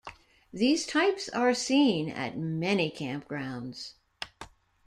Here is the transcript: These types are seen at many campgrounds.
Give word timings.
These 0.51 0.87
types 0.87 1.29
are 1.29 1.53
seen 1.53 2.09
at 2.09 2.35
many 2.35 2.89
campgrounds. 2.89 3.93